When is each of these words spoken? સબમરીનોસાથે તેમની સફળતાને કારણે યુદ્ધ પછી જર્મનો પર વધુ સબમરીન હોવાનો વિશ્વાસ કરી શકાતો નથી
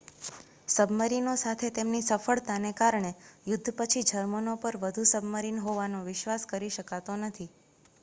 સબમરીનોસાથે 0.67 1.69
તેમની 1.75 2.01
સફળતાને 2.07 2.73
કારણે 2.75 3.13
યુદ્ધ 3.45 3.71
પછી 3.77 4.05
જર્મનો 4.09 4.59
પર 4.61 4.81
વધુ 4.81 5.09
સબમરીન 5.13 5.63
હોવાનો 5.63 6.05
વિશ્વાસ 6.05 6.51
કરી 6.51 6.77
શકાતો 6.77 7.23
નથી 7.23 7.53